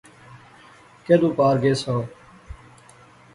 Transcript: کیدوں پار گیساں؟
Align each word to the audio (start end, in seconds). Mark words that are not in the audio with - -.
کیدوں 1.05 1.31
پار 1.37 1.55
گیساں؟ 1.63 2.01